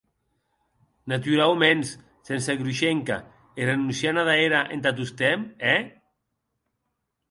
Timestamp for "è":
5.75-5.77